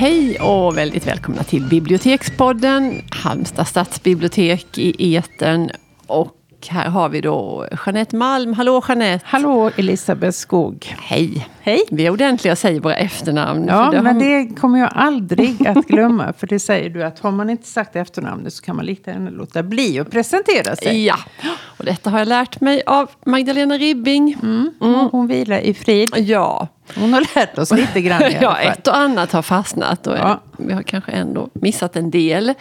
[0.00, 5.70] Hej och väldigt välkomna till Bibliotekspodden, Halmstad stadsbibliotek i etern.
[6.06, 8.52] Och här har vi då Jeanette Malm.
[8.52, 9.24] Hallå Jeanette!
[9.28, 10.94] Hallå Elisabeth Skog!
[11.00, 11.48] Hej!
[11.60, 11.82] Hej!
[11.90, 13.64] Vi är ordentliga och säger våra efternamn.
[13.68, 16.32] Ja, det men har- det kommer jag aldrig att glömma.
[16.38, 19.30] För det säger du att har man inte sagt efternamnet så kan man lika gärna
[19.30, 21.06] låta bli att presentera sig.
[21.06, 21.16] Ja,
[21.62, 24.36] och detta har jag lärt mig av Magdalena Ribbing.
[24.42, 24.70] Mm.
[25.12, 26.10] Hon vilar i frid.
[26.16, 30.16] Ja, Hon har lärt oss lite grann i ja, ett och annat har fastnat och
[30.18, 30.40] Ja.
[30.58, 32.54] vi har kanske ändå missat en del.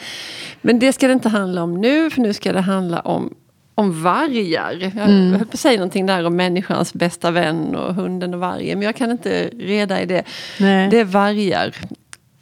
[0.61, 3.34] Men det ska det inte handla om nu, för nu ska det handla om,
[3.79, 4.77] om vargar.
[4.81, 5.31] Jag Mm.
[5.31, 8.85] höll på att säga någonting där om människans bästa vän och hunden och vargen, men
[8.85, 10.23] jag kan inte reda i det.
[10.59, 10.89] Nej.
[10.89, 11.75] Det är vargar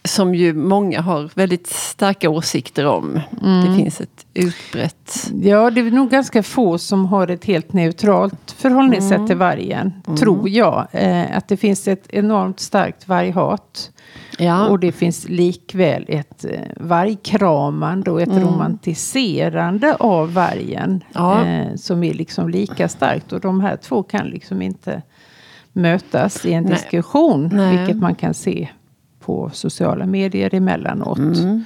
[0.04, 3.20] som ju många har väldigt starka åsikter om.
[3.44, 3.66] Mm.
[3.72, 5.32] Det finns ett utbrett...
[5.44, 9.28] Ja, det är nog ganska få som har ett helt neutralt förhållningssätt Mm.
[9.28, 9.94] till vargen.
[10.20, 10.88] Tror jag.
[10.92, 13.92] Eh, att det finns ett enormt starkt varghat.
[14.38, 14.68] Ja.
[14.68, 18.44] Och det finns likväl ett eh, vargkramande och ett Mm.
[18.44, 21.04] romantiserande av vargen.
[21.14, 21.46] Ja.
[21.46, 23.34] Eh, som är liksom lika starkt.
[23.34, 25.02] Och de här två kan liksom inte
[25.74, 26.74] mötas i en Nej.
[26.74, 27.50] diskussion.
[27.54, 27.78] Nej.
[27.78, 28.70] Vilket man kan se
[29.20, 31.18] på sociala medier emellanåt.
[31.18, 31.64] Mm.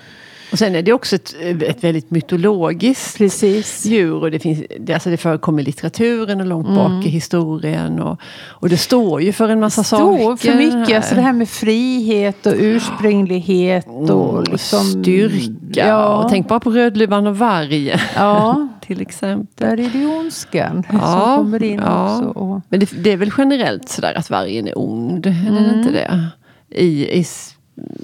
[0.52, 3.86] Och sen är det också ett, ett väldigt mytologiskt Precis.
[3.86, 6.78] djur och det, finns, det, alltså det förekommer i litteraturen och långt Mm.
[6.78, 8.00] bak i historien.
[8.00, 10.52] Och, och det står ju för en massa Står saker.
[10.52, 10.96] för mycket.
[10.98, 14.80] Alltså det här med frihet och ursprunglighet och Mm, liksom...
[15.04, 15.88] Styrka.
[15.88, 16.24] Ja.
[16.24, 19.48] Och tänk bara på Rödluvan och vargen ja, till exempel.
[19.68, 22.16] där är det ondskan Ja, som kommer in ja.
[22.18, 22.40] också.
[22.40, 25.26] Och, Men det, det är väl generellt sådär att vargen är ond?
[25.26, 25.32] Är
[25.72, 26.28] det inte det?
[26.76, 27.26] I, i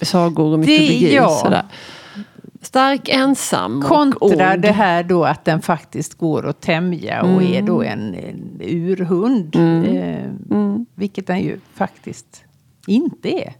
[0.01, 1.15] sagor och Det- mytologi.
[1.15, 1.29] ja.
[1.43, 1.63] Sådär.
[2.61, 4.61] Stark, ensam och Kontra ond.
[4.61, 7.53] det här då att den faktiskt går att tämja och Mm.
[7.53, 9.55] är då en, en urhund.
[9.55, 10.85] Eh, Mm.
[10.95, 12.43] vilket den ju faktiskt
[12.87, 13.53] inte är.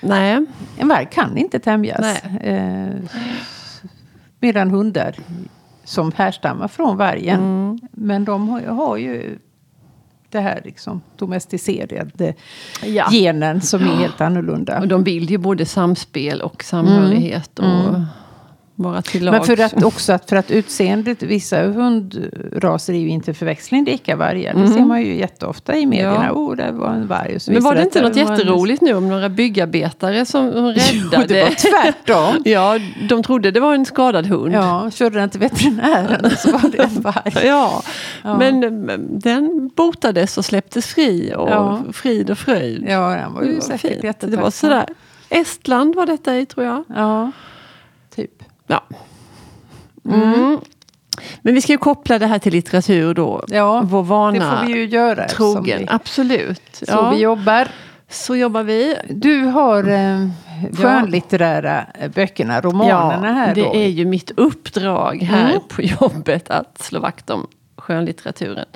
[0.00, 0.46] Nej.
[0.78, 2.24] En varg kan inte tämjas.
[2.24, 2.88] Eh,
[4.40, 5.14] medan hundar
[5.84, 7.40] som härstammar från vargen.
[7.40, 7.78] Mm.
[7.92, 9.38] Men de har, har ju
[10.28, 12.34] det här liksom domesticerade
[12.84, 13.08] Ja.
[13.10, 14.80] genen som är helt annorlunda.
[14.80, 17.58] Och de vill ju både samspel och samhörighet.
[17.58, 18.00] Och
[18.82, 19.32] vara till Mm.
[19.38, 24.16] Men för att också att, för att utseendet, vissa hundraser är ju inte förväxling lika
[24.16, 24.54] vargar.
[24.54, 26.14] Det ser man ju jätteofta i medierna.
[26.16, 26.26] Mm.
[26.26, 26.32] Ja.
[26.32, 27.38] Oh, det var en varg.
[27.46, 31.08] Men var det inte något var en- jätteroligt nu om några byggarbetare som som Jo,
[31.10, 31.26] räddade?
[31.34, 31.50] det var
[31.82, 32.42] tvärtom.
[32.44, 34.54] Ja, de trodde det var en skadad hund.
[34.54, 37.32] Ja, körde den till veterinären så var det en varg.
[37.46, 37.82] Ja,
[38.22, 38.38] Ja.
[38.38, 41.80] men mm, den botades och släpptes fri och Ja.
[41.92, 42.84] frid och fröjd.
[42.88, 44.20] Ja, den var Det ju var säkert fint.
[44.20, 44.86] Det var sådär.
[45.28, 46.84] Estland var detta i tror jag.
[46.96, 47.30] Ja,
[48.16, 48.42] typ.
[48.70, 48.82] Ja.
[50.04, 50.60] Mm.
[51.42, 53.44] Men vi ska ju koppla det här till litteratur då.
[53.48, 55.28] Ja, Vår det vana får vi ju göra.
[55.28, 55.78] trogen.
[55.78, 56.62] Vi, Absolut.
[56.72, 57.10] så Ja.
[57.10, 57.68] vi jobbar.
[58.08, 58.96] Så jobbar vi.
[59.08, 60.28] Du har eh,
[60.82, 63.74] skönlitterära eh, böckerna, romanerna här det då.
[63.74, 65.60] är ju mitt uppdrag här Mm.
[65.68, 68.66] på jobbet att slå vakt om skönlitteraturen.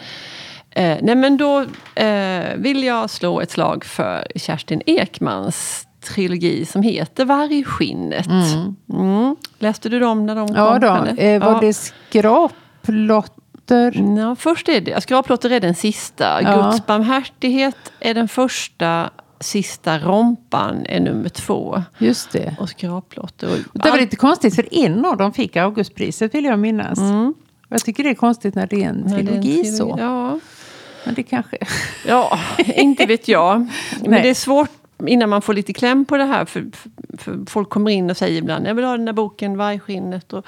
[0.70, 1.60] Eh, nej men då
[1.94, 8.26] eh, vill jag slå ett slag för Kerstin Ekmans trilogi som heter Vargskinnet.
[8.92, 9.36] Mm.
[9.58, 10.56] Läste du dem när de kom?
[10.56, 10.86] Ja då,
[11.22, 11.58] eh, var Ja.
[11.60, 11.72] det
[12.84, 14.16] skraplotter?
[14.18, 16.42] Ja, först är det, Skraplotter är den sista.
[16.42, 16.62] Ja.
[16.70, 19.10] Guds barmhärtighet är den första.
[19.40, 21.82] Sista rompan är nummer två.
[21.98, 22.56] Just det.
[22.58, 23.48] Och skraplotter.
[23.72, 26.98] Och Det var lite konstigt för en av dem fick Augustpriset vill jag minnas.
[26.98, 27.34] Mm.
[27.68, 29.72] Jag tycker det är konstigt när det är en det är en trilogi trilogi.
[29.72, 29.96] så.
[29.98, 30.38] Ja.
[31.04, 31.56] Men det kanske...
[32.06, 33.68] Ja, inte vet jag.
[34.00, 34.70] Men det är svårt
[35.06, 36.44] innan man får lite kläm på det här.
[36.44, 36.64] För,
[37.18, 40.32] för, folk kommer in och säger ibland, jag vill ha den där boken, Vargskinnet.
[40.32, 40.46] Och,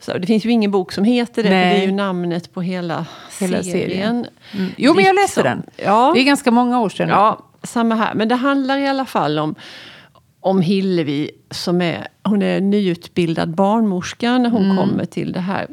[0.00, 1.70] så, det finns ju ingen bok som heter det, Nej.
[1.70, 3.06] för det är ju namnet på hela,
[3.40, 3.64] Hela serien.
[3.88, 4.26] serien.
[4.52, 4.70] Mm.
[4.76, 5.62] Jo, men jag läste den.
[5.76, 7.08] Ja, Det är ganska många år sedan.
[7.08, 8.14] ja, samma här.
[8.14, 9.54] Men det handlar i alla fall om,
[10.40, 14.76] om Hillevi som är, hon är nyutbildad barnmorska när hon Mm.
[14.76, 15.66] kommer till det här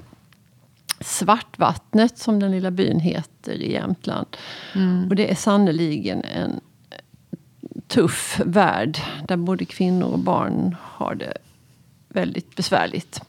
[1.00, 4.28] Svartvattnet som den lilla byn heter i Jämtland.
[4.76, 5.08] Mm.
[5.10, 6.60] Och det är sannoliken en
[7.94, 8.98] tuff värld
[9.28, 11.34] där både kvinnor och barn har det
[12.10, 13.22] väldigt besvärligt.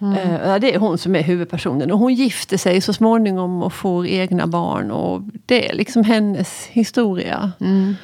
[0.00, 1.90] Eh, ja, det är hon som är huvudpersonen.
[1.90, 4.90] Och hon gifter sig så småningom och får egna barn.
[4.90, 7.52] Och det är liksom hennes historia.
[7.60, 7.96] Mm.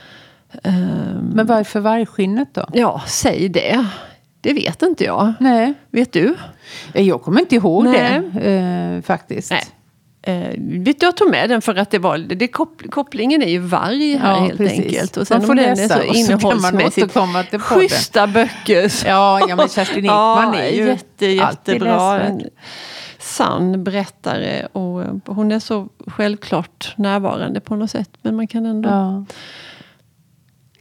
[0.62, 2.66] Ehm, Men varför vargskinnet då?
[2.72, 3.86] ja, säg det.
[4.40, 5.32] Det vet inte jag.
[5.40, 6.34] Nej, Vet du?
[6.92, 8.22] jag kommer inte ihåg Nej.
[8.32, 9.50] det eh, faktiskt.
[9.50, 9.62] Nej.
[10.22, 10.54] Eh,
[11.00, 14.34] jag tog med den för att det var, det koppl- kopplingen är ju varg här
[14.36, 14.78] Ja, helt precis.
[14.80, 15.16] enkelt.
[15.16, 17.16] Och Man sen får om den är läsa så och så man innehållsmässigt
[17.62, 18.92] schyssta böcker.
[19.06, 22.20] Ja, ja, men Kerstin Ekman är ju jätte, jättebra.
[22.20, 22.42] En
[23.18, 24.66] sann berättare.
[24.72, 28.10] Och hon är så självklart närvarande på något sätt.
[28.22, 28.88] Men man kan ändå...
[28.88, 29.24] Ja.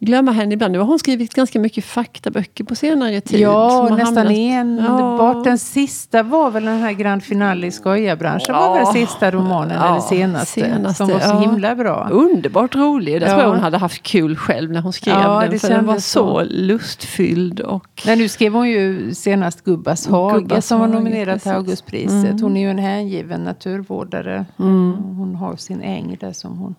[0.06, 0.72] Glömma henne ibland.
[0.72, 3.40] Nu har hon skrivit ganska mycket faktaböcker på senare tid.
[3.40, 5.36] Ja, nästan hamnat- enbart.
[5.36, 5.42] Ja.
[5.46, 8.56] Den sista var väl den här Grand Finale i skojarbranschen.
[8.56, 8.68] Ja.
[8.70, 11.40] var väl sista romanen, Ja, eller senaste, senaste, som var så ja.
[11.40, 12.08] himla bra.
[12.12, 13.22] Underbart rolig.
[13.22, 13.32] Det Ja.
[13.32, 15.50] tror jag hon hade haft kul själv när hon skrev Ja, den.
[15.52, 16.44] det För den var så så.
[16.50, 17.60] lustfylld.
[17.60, 21.46] Och, Nej, nu skrev hon ju senast Gubbas hage som var nominerad till precis.
[21.46, 21.58] Mm.
[21.58, 22.42] Augustpriset.
[22.42, 24.46] Hon är ju en hängiven naturvårdare.
[24.58, 26.76] Hon har sin äng där som hon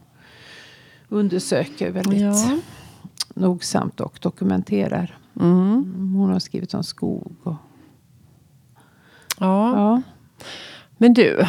[1.08, 2.34] undersöker väldigt Ja.
[3.34, 5.18] Nogsamt och dokumenterar.
[5.40, 7.32] mm, Hon har skrivit om skog.
[7.42, 7.54] Och,
[9.38, 9.72] ja.
[9.76, 10.02] ja.
[10.96, 11.46] Men du,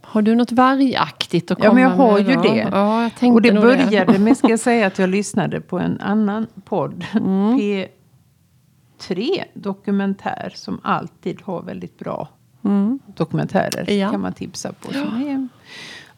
[0.00, 2.42] har du något vargaktigt att komma Ja, men jag har med ju då?
[2.42, 2.68] det.
[2.72, 6.46] Ja, jag Och det började med, ska jag säga, att jag lyssnade på en annan
[6.64, 7.04] podd.
[7.14, 7.58] Mm.
[7.58, 12.28] P3 Dokumentär som alltid har väldigt bra
[12.64, 12.98] Mm.
[13.16, 13.90] dokumentärer.
[13.90, 14.10] Ja.
[14.10, 14.92] kan man tipsa på.
[14.92, 15.48] Som är,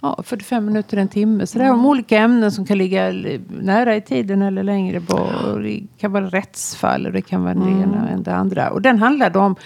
[0.00, 1.46] ja, 45 minuter, en timme.
[1.46, 3.12] Så det är om olika ämnen som kan ligga
[3.48, 5.62] nära i tiden eller längre bort.
[5.62, 8.70] Det kan vara rättsfall och det kan vara det ena och det andra.
[8.70, 9.56] Och den handlade om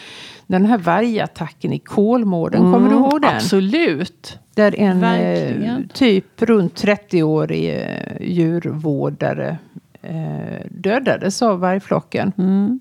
[0.46, 2.72] den här vargattacken i Kolmården.
[2.72, 3.30] Kommer du ihåg den?
[3.30, 4.38] Mm, Absolut.
[4.54, 5.88] Där en eh, Verkligen.
[5.88, 9.58] typ runt 30-årig eh, djurvårdare
[10.02, 12.32] eh, dödades av vargflocken.
[12.38, 12.80] Mm.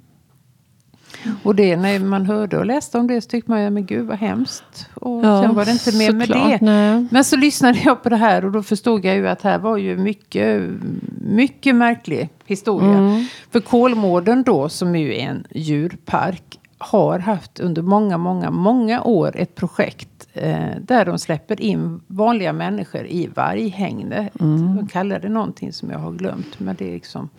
[1.43, 4.07] Och det, när man hörde och läste om det så tyckte man, ja men gud
[4.07, 4.89] vad hemskt.
[4.93, 6.65] Och Ja, sen var det inte mer med såklart, det.
[6.65, 7.07] nej.
[7.11, 9.77] Men så lyssnade jag på det här och då förstod jag ju att här var
[9.77, 10.61] ju mycket,
[11.21, 12.97] mycket märklig historia.
[12.97, 13.25] Mm.
[13.51, 16.43] För Kolmården då, som ju är en djurpark,
[16.77, 22.53] har haft under många, många, många år ett projekt eh, där de släpper in vanliga
[22.53, 24.31] människor i varghägnet.
[24.33, 27.29] De kallar det någonting som jag har glömt, men det är liksom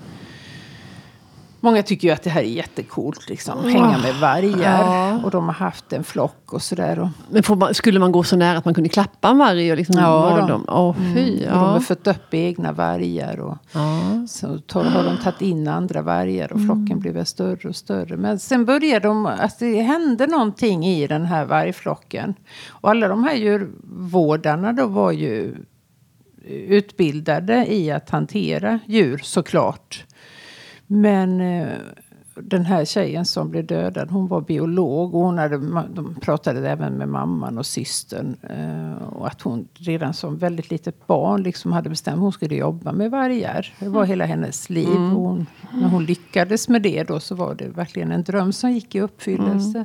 [1.65, 3.65] Många tycker ju att det här är jättecoolt, liksom.
[3.65, 4.83] hänga med vargar.
[4.85, 5.21] Ja.
[5.25, 7.11] Och de har haft en flock och sådär.
[7.31, 9.95] Men man, skulle man gå så nära att man kunde klappa en varg och liksom
[9.99, 10.47] Ja, då.
[10.47, 10.65] dem?
[10.69, 11.35] Åh fy.
[11.47, 11.81] och de har Ja.
[11.81, 13.41] fött upp egna vargar.
[13.41, 14.01] Och, Ja.
[14.29, 16.67] Så tar, har de tagit in andra vargar och Mm.
[16.67, 18.17] flocken blir väl större och större.
[18.17, 22.35] Men sen började de, att det hände någonting i den här vargflocken.
[22.69, 25.55] Och alla de här djurvårdarna då var ju
[26.69, 30.05] utbildade i att hantera djur såklart.
[30.93, 31.69] Men eh,
[32.35, 35.57] den här tjejen som blev dödad, hon var biolog och hon hade,
[35.95, 38.37] de pratade även med mamman och systern.
[38.43, 42.55] Eh, och att hon redan som väldigt litet barn liksom hade bestämt att hon skulle
[42.55, 43.75] jobba med vargar.
[43.79, 44.89] Det var hela hennes liv.
[44.89, 48.71] Och hon, när hon lyckades med det då så var det verkligen en dröm som
[48.73, 49.85] gick i uppfyllelse.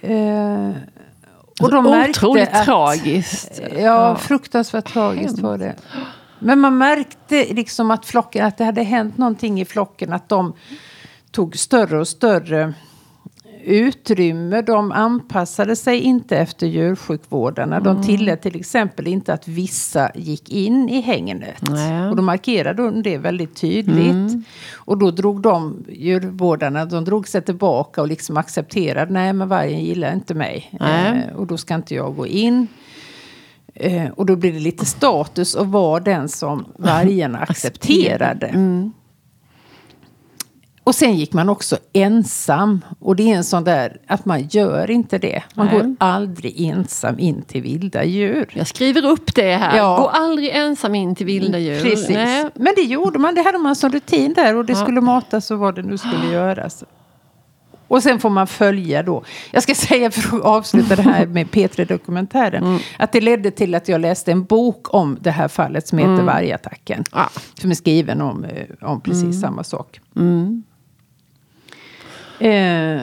[0.00, 0.70] Eh,
[1.60, 3.62] och de märkte Otroligt att- tragiskt.
[3.78, 5.74] Ja, fruktansvärt tragiskt var det.
[6.38, 10.12] Men man märkte liksom att flocken, att det hade hänt någonting i flocken.
[10.12, 10.52] Att de
[11.30, 12.74] tog större och större
[13.64, 14.62] utrymme.
[14.62, 17.80] De anpassade sig inte efter djursjukvårdarna.
[17.80, 21.62] De tillät till exempel inte att vissa gick in i hägnet.
[21.70, 22.08] Nej.
[22.08, 24.46] Och då markerade de det väldigt tydligt.
[24.74, 29.84] Och då drog de, djurvårdarna, de drog sig tillbaka och liksom accepterade, nej men vargen
[29.84, 30.70] gillar inte mig.
[30.80, 32.68] Eh, och då ska inte jag gå in.
[33.80, 38.54] Eh, och då blir det lite status att vara den som vargarna accepterade.
[40.84, 42.84] Och sen gick man också ensam.
[43.00, 45.42] Och det är en sån där att man gör inte det.
[45.54, 45.76] Man Nej.
[45.76, 48.46] går aldrig ensam in till vilda djur.
[48.54, 49.76] Jag skriver upp det här.
[49.76, 49.96] Ja.
[49.96, 51.82] Gå aldrig ensam in till vilda djur.
[51.82, 52.08] Precis.
[52.08, 52.50] Nej.
[52.54, 53.34] Men det gjorde man.
[53.34, 54.56] Det hade man som rutin där.
[54.56, 56.84] Och det skulle matas och vad det nu skulle göras.
[57.88, 59.24] Och sen får man följa då.
[59.50, 62.78] Jag ska säga för att avsluta det här med P3-dokumentären.
[62.98, 66.22] Att det ledde till att jag läste en bok om det här fallet som heter
[66.22, 67.04] Vargattacken.
[67.12, 67.30] Ja.
[67.60, 70.00] Som är skriven om, eh, om precis samma sak.
[70.16, 70.62] Mm.
[72.38, 73.02] Eh,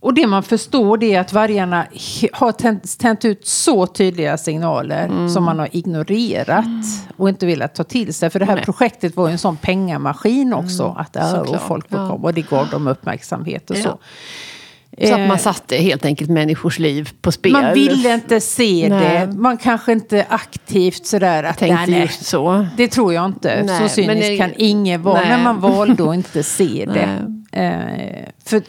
[0.00, 1.86] och det man förstår det är att vargarna
[2.32, 5.28] har tänt, tänt ut så tydliga signaler Mm.
[5.28, 6.64] som man har ignorerat
[7.16, 8.30] och inte velat ta till sig.
[8.30, 8.64] För det här Nej.
[8.64, 10.94] projektet var ju en sån pengamaskin också.
[10.98, 11.60] Att ja, och Mm.
[11.68, 12.10] folk Ja.
[12.12, 13.82] och det gav dem uppmärksamhet och Ja.
[13.82, 13.98] så.
[15.08, 17.52] Så att Eh, man satte helt enkelt människors liv på spel.
[17.52, 19.26] man ville inte se Nej.
[19.26, 19.32] det.
[19.32, 22.66] Man kanske inte aktivt sådär att Tänkte nej, nej, så.
[22.76, 23.62] det tror jag inte.
[23.66, 25.20] Nej, så cynisk det- kan ingen vara.
[25.20, 27.08] Men man valde att inte se det.
[27.52, 28.62] Eh, för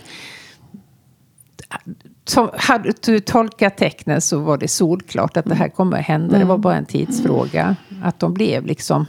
[2.26, 6.40] som, hade du tolkat tecknen så var det solklart att det här kommer att hända.
[6.40, 7.76] Det var bara en tidsfråga.
[8.04, 9.06] Att de blev liksom...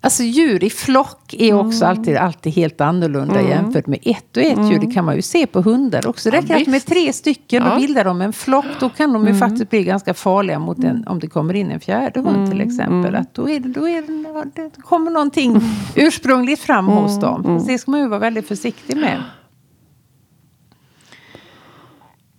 [0.00, 4.58] Alltså djur i flock är också alltid, alltid helt annorlunda jämfört med ett och ett
[4.70, 4.78] djur.
[4.78, 6.30] Det kan man ju se på hundar också.
[6.30, 7.70] Det Ja, räcker att med tre stycken, Ja.
[7.70, 8.64] då bildar de en flock.
[8.80, 11.80] Då kan de ju faktiskt bli ganska farliga mot en, om det kommer in en
[11.80, 13.14] fjärde hund till exempel.
[13.14, 15.60] Att då, är det, då är det, det kommer någonting
[15.94, 17.60] ursprungligt fram hos dem.
[17.60, 19.22] Så det ska man ju vara väldigt försiktig med.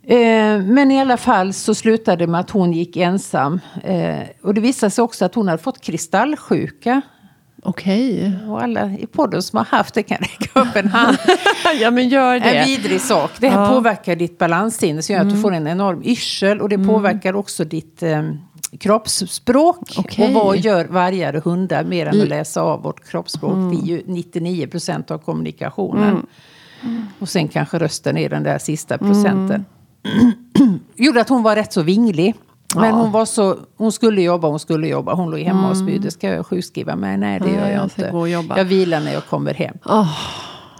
[0.07, 3.59] Eh, men i alla fall så slutade det med att hon gick ensam.
[3.83, 7.01] Eh, och det visade sig också att hon hade fått kristallsjuka.
[7.63, 8.31] Okej.
[8.47, 11.17] Och alla i podden som har haft det kan räcka upp en hand.
[11.79, 12.45] ja, men gör det.
[12.57, 13.31] En vidrig sak.
[13.39, 13.69] Det här Ja.
[13.69, 16.61] påverkar ditt balanssinne så gör att du får en enorm yrsel.
[16.61, 18.23] Och det påverkar också ditt eh,
[18.79, 19.95] kroppsspråk.
[19.97, 20.27] Okej.
[20.27, 23.53] Och vad gör vargar och hundar mer än att läsa av vårt kroppsspråk?
[23.71, 26.25] Det är ju 99 procent av kommunikationen.
[27.19, 29.65] Och sen kanske rösten är den där sista procenten.
[30.95, 32.35] Gjorde att hon var rätt så vinglig.
[32.75, 32.91] Men Ja.
[32.91, 35.13] hon var så, hon skulle jobba, hon skulle jobba.
[35.13, 36.11] Hon låg hemma och spydde.
[36.11, 37.17] Ska jag sjukskriva mig?
[37.17, 38.09] Nej, det Nej, gör jag, jag inte.
[38.11, 38.57] gå jobba.
[38.57, 40.17] Jag vilar när jag kommer hem Åh,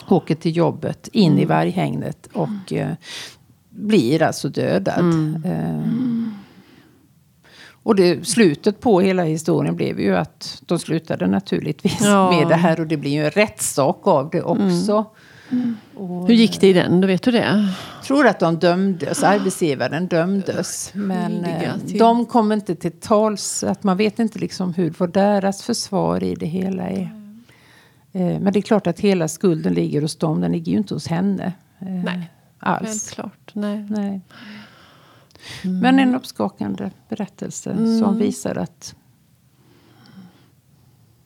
[0.08, 2.90] åker till jobbet, in i varghägnet och eh,
[3.70, 5.06] blir alltså dödad.
[5.46, 5.82] Eh,
[7.84, 12.32] och det, slutet på hela historien blev ju att de slutade naturligtvis Ja.
[12.32, 15.06] med det här och det blir ju en rättssak av det också.
[16.28, 17.02] Hur gick det i den?
[17.02, 17.68] Då vet du det?
[17.98, 20.92] Jag tror att de dömdes, arbetsgivaren dömdes.
[20.94, 23.64] Men eh, de kom inte till tals.
[23.64, 27.10] Att man vet inte liksom hur vad deras försvar i det hela är.
[28.12, 30.42] Eh, Men det är klart att hela skulden ligger hos dem.
[30.42, 31.54] Den ligger ju inte hos henne.
[31.80, 32.88] eh, Nej, Alls.
[32.88, 33.52] Självklart.
[33.54, 33.86] Nej.
[33.90, 34.22] Nej.
[35.64, 38.96] Men en uppskakande berättelse som visar att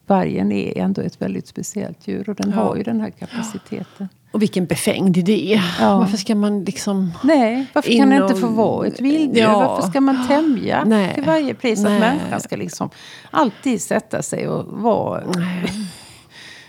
[0.09, 2.29] vargen är ändå ett väldigt speciellt djur.
[2.29, 2.63] Och den Ja.
[2.63, 4.09] har ju den här kapaciteten.
[4.31, 5.61] Och vilken befängd idé.
[5.79, 5.97] Ja.
[5.97, 7.11] Varför ska man liksom...
[7.23, 9.41] Nej, varför kan det inte få vara ett vilddjur?
[9.41, 9.59] Ja.
[9.59, 11.13] Varför ska man tämja Nej.
[11.13, 11.79] till varje pris?
[11.79, 11.99] Att Nej.
[11.99, 12.89] människan ska liksom
[13.31, 15.23] alltid sätta sig och vara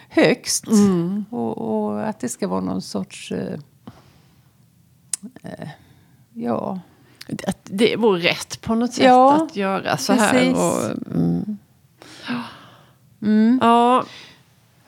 [0.08, 0.66] högst.
[0.66, 1.24] Mm.
[1.30, 3.32] Och, och att det ska vara någon sorts...
[3.32, 3.58] Eh,
[5.42, 5.68] eh,
[6.34, 6.80] ja,
[7.46, 10.30] Att det vore rätt på något sätt Ja, att göra så här.
[10.32, 10.54] precis.
[10.56, 11.58] Och, mm.
[13.22, 13.58] Mm.
[13.62, 14.04] Ja,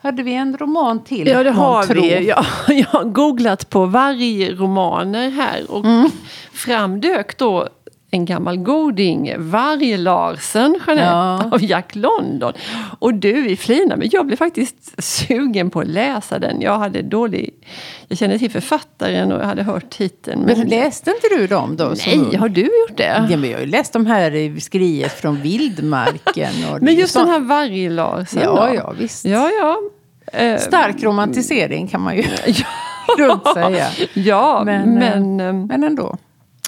[0.01, 1.27] Hade vi en roman till?
[1.27, 2.01] ja, det har månntro?
[2.01, 2.27] vi.
[2.27, 5.71] Jag, jag har googlat på vargromaner här.
[5.71, 6.09] Och Mm.
[6.53, 7.69] fram dök då
[8.13, 11.49] en gammal goding, Varg-Larsen, Jeanette, Ja.
[11.51, 12.53] av Jack London.
[12.99, 16.61] Och du, vi flinar, men jag blev faktiskt sugen på att läsa den.
[16.61, 17.53] Jag hade dålig...
[18.07, 20.41] Jag kände till författaren och jag hade hört titeln.
[20.41, 21.95] Men läste inte du dem då?
[21.95, 22.37] som Nej, ung?
[22.37, 23.25] har du gjort det?
[23.29, 26.51] Ja, men jag har ju läst de här skriet från vildmarken.
[26.71, 27.25] Och Men just sånt.
[27.27, 28.75] den här Varg-Larsen Ja, då?
[28.75, 29.25] ja, visst.
[29.25, 29.77] Ja, ja.
[30.39, 32.23] Eh, Stark romantisering kan man ju
[33.17, 33.87] lugnt säga.
[34.13, 36.17] Ja, Men, men, eh, ehm, Men ändå.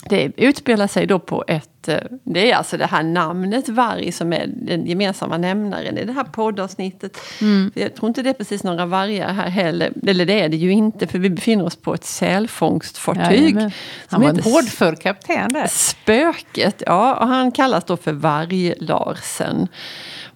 [0.10, 1.88] Det utspelar sig då på ett...
[1.88, 6.14] eh, Det är alltså det här namnet varg som är den gemensamma nämnaren i det
[6.14, 7.18] här poddavsnittet.
[7.42, 7.72] Mm.
[7.76, 9.94] Jag tror inte det är precis några vargar här heller.
[10.08, 13.42] Eller det är det ju inte, för vi befinner oss på ett sälfångstfartyg.
[13.42, 13.72] Jajamän.
[14.08, 15.68] Han var en hårdför kapten där.
[15.68, 17.16] Spöket, ja.
[17.16, 19.68] Och han kallas då för Varg-Larsen.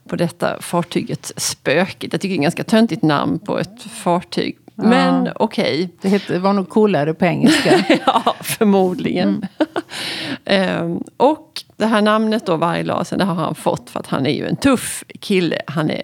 [0.09, 2.13] På detta fartyget Spöket.
[2.13, 4.57] Jag tycker det är ett ganska töntigt namn på ett fartyg.
[4.87, 5.89] Men okej.
[6.01, 7.85] Det hette, var nog coolare på engelska.
[8.05, 9.45] ja, förmodligen.
[10.45, 14.33] Ehm, och det här namnet då, Varglasen, det har han fått för att han är
[14.33, 15.61] ju en tuff kille.
[15.67, 16.01] Han är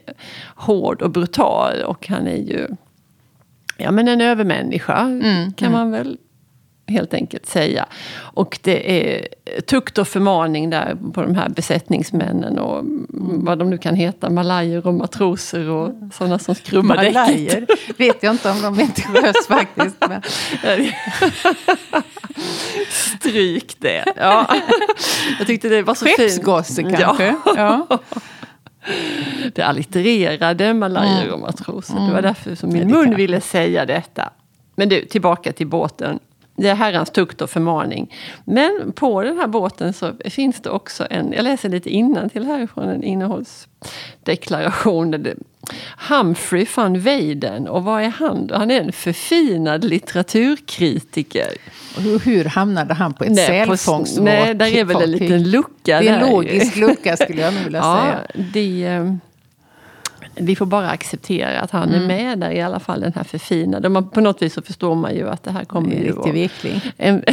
[0.55, 2.67] hård och brutal och han är ju
[3.77, 5.21] ja, men en övermänniska,
[5.55, 6.17] kan man väl
[6.87, 7.85] helt enkelt säga.
[8.17, 9.27] Och det är
[9.61, 12.83] tukt och förmaning där på de här besättningsmännen och
[13.43, 17.13] vad de nu kan heta, malajer och matroser och sådana som skrubbar däcket.
[17.13, 17.65] Malajer
[17.97, 19.95] vet jag inte om de är till sjöss faktiskt.
[20.09, 20.21] Men,
[22.89, 24.05] Stryk det.
[24.15, 24.47] Ja.
[25.37, 26.17] Jag tyckte det var så fint.
[26.17, 27.35] skeppsgosse kanske.
[27.45, 27.99] Ja, Ja.
[29.55, 31.99] det allittererade malajer och matroser.
[32.07, 34.29] Det var därför som min mun ville säga detta.
[34.75, 36.19] Men du, tillbaka till båten.
[36.55, 38.13] Det är herrans tukt och förmaning.
[38.45, 42.45] Men på den här båten så finns det också en, jag läser lite innan till
[42.45, 45.25] härifrån en innehållsdeklaration.
[46.09, 48.55] Humphrey van Weyden, och vad är han då?
[48.55, 51.47] Han är en förfinad litteraturkritiker.
[51.95, 54.23] Och hur, hur hamnade han på ett sälfångstfartyg?
[54.23, 55.99] Nej, där är väl en liten lucka.
[56.01, 58.19] Det är en logisk lucka skulle jag nog vilja Ja, säga.
[58.53, 59.13] det, eh,
[60.35, 62.03] vi får bara acceptera att han Mm.
[62.03, 63.89] är med där i alla fall, den här förfinade.
[63.89, 66.81] Man, på något vis så förstår man ju att det här kommer ju riktig vekling.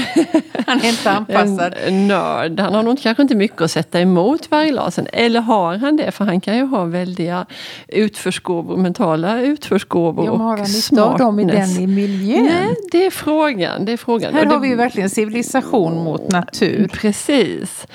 [0.66, 1.74] Han är inte anpassad.
[1.86, 2.60] en nörd.
[2.60, 5.06] Han har nog kanske inte mycket att sätta emot varglasen.
[5.12, 6.10] Eller har han det?
[6.10, 7.46] För han kan ju ha väldiga
[7.88, 12.44] utförsgåvor, mentala utförsgåvor Ja, men har och han nytta av dem i den miljön?
[12.44, 13.84] Nej, det är frågan.
[13.84, 14.34] Det är frågan.
[14.34, 16.88] Här Och det- har vi ju verkligen civilisation mot natur.
[16.92, 17.86] Precis.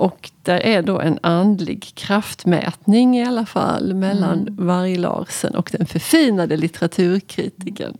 [0.00, 4.66] Och där är då en andlig kraftmätning i alla fall mellan Mm.
[4.66, 7.96] Varg-Larsen och den förfinade litteraturkritiken.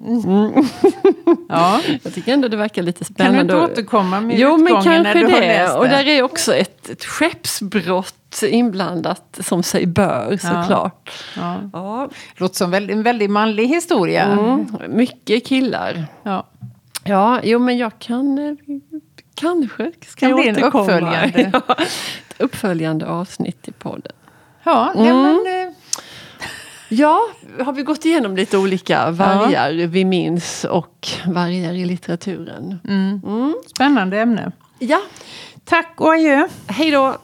[1.49, 1.81] Ja.
[2.03, 3.73] Jag tycker ändå det verkar lite Kan du inte spännande.
[3.73, 5.47] återkomma med Jo, men utgången när kanske du har det.
[5.47, 5.91] läst Och det?
[5.91, 11.11] där är också ett, ett skeppsbrott inblandat som sig bör såklart.
[11.37, 11.57] Ja.
[11.73, 12.09] Ja.
[12.37, 14.25] Låter som en väldigt manlig historia.
[14.25, 16.05] Mm, mycket killar.
[16.23, 16.47] Ja.
[17.05, 18.57] Ja, jo men jag kan...
[19.41, 20.83] Kanske ska Kan jag återkomma.
[20.85, 21.51] uppföljande.
[21.69, 21.75] Ja,
[22.29, 24.13] ett uppföljande avsnitt i podden.
[24.65, 25.23] Ja, Mm.
[25.23, 25.37] men,
[25.69, 25.73] eh,
[26.93, 27.21] Ja,
[27.65, 32.79] har vi gått igenom lite olika vargar vi minns och vargar i litteraturen.
[33.67, 34.53] Spännande ämne.
[34.79, 35.01] Ja,
[35.65, 36.49] Tack och adjö.
[36.67, 37.19] hej då!